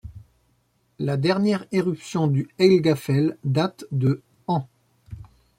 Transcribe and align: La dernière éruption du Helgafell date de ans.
La 0.97 1.15
dernière 1.15 1.67
éruption 1.71 2.25
du 2.25 2.49
Helgafell 2.57 3.37
date 3.43 3.85
de 3.91 4.23
ans. 4.47 4.67